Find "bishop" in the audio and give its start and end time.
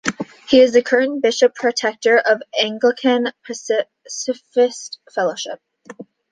1.21-1.53